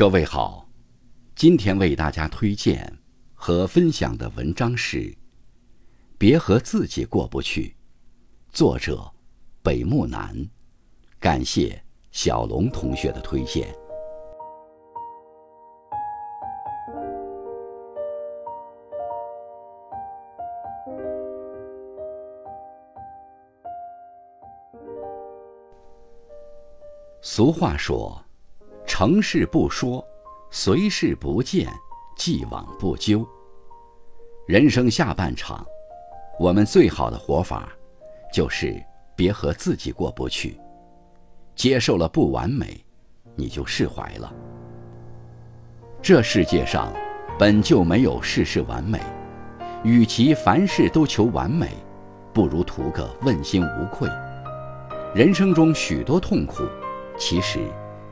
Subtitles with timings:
[0.00, 0.66] 各位好，
[1.36, 2.90] 今天为大家推荐
[3.34, 4.96] 和分享的文章是
[6.16, 7.76] 《别和自己过不去》，
[8.50, 9.12] 作者
[9.62, 10.34] 北木南，
[11.18, 13.70] 感谢小龙同学的推荐。
[27.20, 28.18] 俗话说。
[29.00, 30.06] 成事不说，
[30.50, 31.66] 随事不见，
[32.18, 33.26] 既往不咎。
[34.46, 35.64] 人生下半场，
[36.38, 37.70] 我们最好的活法，
[38.30, 38.78] 就是
[39.16, 40.60] 别和自己过不去。
[41.54, 42.78] 接受了不完美，
[43.34, 44.30] 你就释怀了。
[46.02, 46.92] 这世界上
[47.38, 49.00] 本就没有事事完美，
[49.82, 51.70] 与其凡事都求完美，
[52.34, 54.06] 不如图个问心无愧。
[55.14, 56.64] 人生中许多痛苦，
[57.16, 57.60] 其实。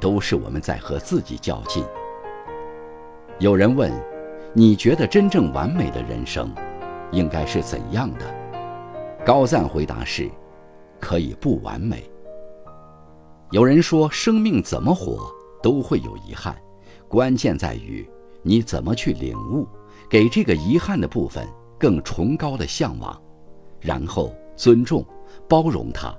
[0.00, 1.84] 都是我们在和自己较劲。
[3.38, 3.92] 有人问
[4.52, 6.52] ：“你觉得真正完美的人生，
[7.12, 8.24] 应该是怎样的？”
[9.24, 10.30] 高赞回答是
[11.00, 12.10] ：“可以不完美。”
[13.52, 15.30] 有人说：“生命怎么活
[15.62, 16.56] 都会有遗憾，
[17.06, 18.08] 关键在于
[18.42, 19.66] 你怎么去领悟，
[20.08, 21.46] 给这个遗憾的部分
[21.78, 23.20] 更崇高的向往，
[23.80, 25.04] 然后尊重、
[25.48, 26.14] 包容它，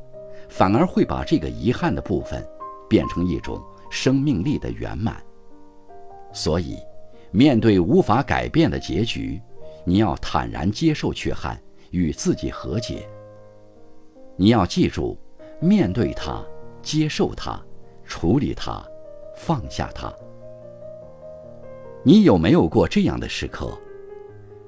[0.48, 2.46] 反而会把这个遗憾的部分。”
[2.90, 5.24] 变成一种生命力的圆满。
[6.34, 6.78] 所以，
[7.32, 9.40] 面对无法改变的结局，
[9.86, 11.58] 你要坦然接受缺憾，
[11.92, 13.08] 与自己和解。
[14.36, 15.18] 你要记住，
[15.60, 16.44] 面对它，
[16.82, 17.60] 接受它，
[18.04, 18.84] 处理它，
[19.36, 20.14] 放下它。
[22.04, 23.78] 你有没有过这样的时刻？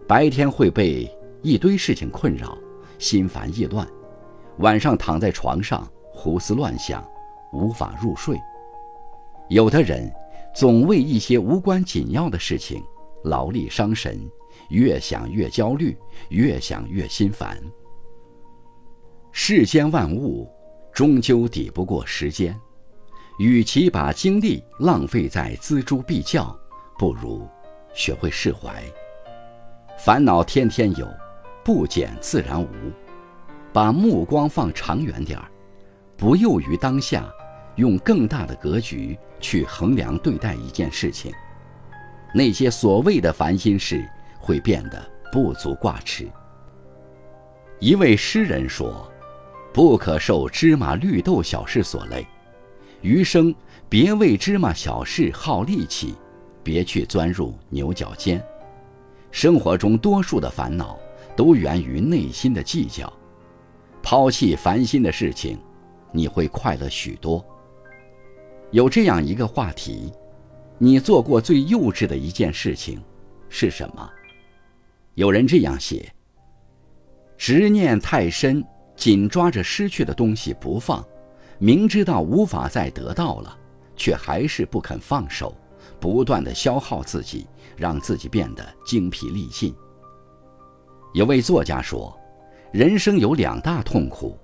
[0.08, 1.10] 白天会被
[1.42, 2.58] 一堆事情困扰，
[3.00, 3.88] 心烦意乱；
[4.58, 7.02] 晚上躺在床上胡思乱想。
[7.52, 8.40] 无法入睡，
[9.50, 10.12] 有的人
[10.54, 12.84] 总为一些无关紧要的事情
[13.24, 14.20] 劳力伤神，
[14.70, 15.98] 越想越焦虑，
[16.30, 17.58] 越想越心烦。
[19.32, 20.50] 世间万物
[20.94, 22.58] 终究抵不过时间，
[23.40, 26.58] 与其把精力浪费在锱铢必较，
[26.98, 27.48] 不如
[27.94, 28.84] 学会释怀。
[29.98, 31.08] 烦恼天天有，
[31.64, 32.68] 不减自然无。
[33.74, 35.50] 把目光放长远点儿，
[36.18, 37.32] 不囿于当下。
[37.76, 41.32] 用更大的格局去衡量对待一件事情，
[42.34, 44.08] 那些所谓的烦心事
[44.40, 46.30] 会变得不足挂齿。
[47.80, 49.12] 一位诗人说
[49.74, 52.28] ：“不可受芝麻绿豆小事所累，
[53.02, 53.56] 余生
[53.90, 56.14] 别为芝麻小事耗力气，
[56.64, 58.44] 别去钻入牛角尖。
[59.32, 61.00] 生活中多数的烦恼
[61.36, 63.12] 都源于内心的计较，
[64.04, 65.58] 抛弃烦心的事情，
[66.12, 67.44] 你会快乐许多。”
[68.72, 70.12] 有这样一个话题：
[70.78, 73.02] 你做过最幼稚的一件事情
[73.50, 74.10] 是什么？
[75.16, 76.10] 有人这样写：
[77.38, 78.64] 执念太深，
[78.96, 81.06] 紧抓着失去的东西不放，
[81.60, 83.58] 明知道无法再得到了，
[83.98, 85.54] 却还是不肯放手，
[86.00, 87.46] 不断的消耗自己，
[87.76, 89.76] 让自己变得精疲力尽。
[91.14, 92.18] 有位作家说：
[92.72, 94.40] 人生有两大痛苦，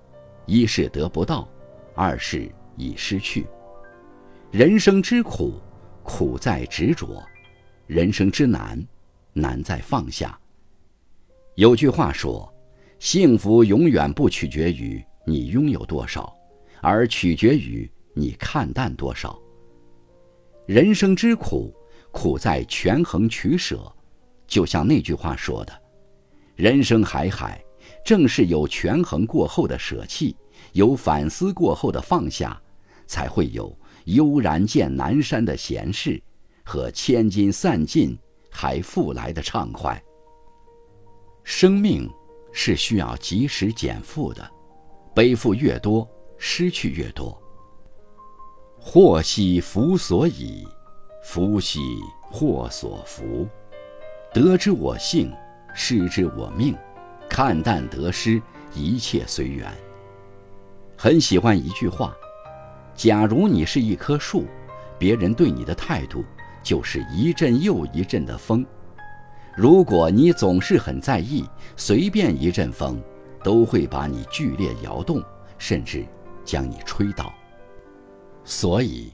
[0.45, 1.47] 一是得不到，
[1.95, 3.47] 二是已失去。
[4.51, 5.59] 人生之苦，
[6.03, 7.21] 苦在执着；
[7.85, 8.81] 人生之难，
[9.33, 10.39] 难在放下。
[11.55, 12.51] 有句话说
[12.97, 16.33] ：“幸福永远不取决于你拥有多少，
[16.79, 19.37] 而取决于你看淡多少。”
[20.65, 21.75] 人生之苦，
[22.11, 23.93] 苦在权衡取舍。
[24.47, 25.81] 就像那句话说的
[26.55, 27.61] ：“人生海海，
[28.05, 30.37] 正是有权衡过后的舍弃，
[30.71, 32.59] 有反思过后的放下，
[33.07, 33.77] 才会有。”
[34.07, 36.21] 悠然见南山的闲适，
[36.63, 38.17] 和千金散尽
[38.49, 40.01] 还复来的畅快。
[41.43, 42.09] 生命
[42.53, 44.49] 是需要及时减负的，
[45.13, 46.07] 背负越多，
[46.37, 47.37] 失去越多。
[48.79, 50.65] 祸兮福所倚，
[51.23, 51.79] 福兮
[52.21, 53.45] 祸所伏。
[54.33, 55.33] 得之我幸，
[55.73, 56.73] 失之我命。
[57.29, 58.41] 看淡得失，
[58.73, 59.69] 一切随缘。
[60.95, 62.15] 很喜欢一句话。
[62.97, 64.45] 假如你是一棵树，
[64.97, 66.25] 别人对你的态度
[66.63, 68.65] 就是一阵又一阵的风。
[69.55, 72.99] 如果你总是很在意，随便一阵风
[73.43, 75.21] 都会把你剧烈摇动，
[75.59, 76.03] 甚至
[76.43, 77.31] 将你吹倒。
[78.43, 79.13] 所以，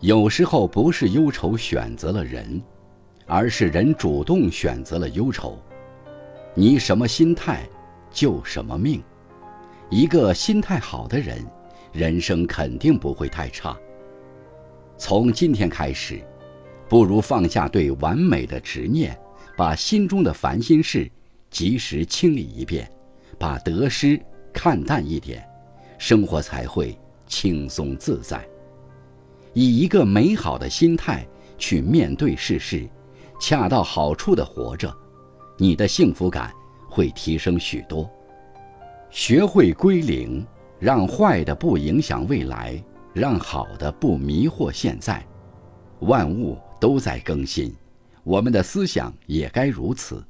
[0.00, 2.62] 有时候不是忧愁选择了人，
[3.26, 5.58] 而是人主动选择了忧愁。
[6.54, 7.68] 你什么心态，
[8.10, 9.02] 就什么命。
[9.90, 11.46] 一个心态好的人。
[11.98, 13.76] 人生肯定不会太差。
[14.96, 16.20] 从今天开始，
[16.88, 19.18] 不如放下对完美的执念，
[19.56, 21.10] 把心中的烦心事
[21.50, 22.88] 及时清理一遍，
[23.36, 24.20] 把得失
[24.52, 25.44] 看淡一点，
[25.98, 26.96] 生活才会
[27.26, 28.46] 轻松自在。
[29.52, 31.26] 以一个美好的心态
[31.58, 32.88] 去面对世事，
[33.40, 34.96] 恰到好处的活着，
[35.56, 36.52] 你的幸福感
[36.88, 38.08] 会提升许多。
[39.10, 40.46] 学会归零，
[40.78, 42.82] 让坏的不影响未来，
[43.12, 45.24] 让好的不迷惑现在。
[46.00, 47.74] 万物都在更新，
[48.22, 50.24] 我们的思想也该如此。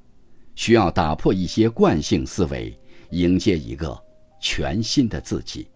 [0.55, 2.77] 需要打破一些惯性思维，
[3.11, 3.97] 迎接一个
[4.41, 5.69] 全新的自己。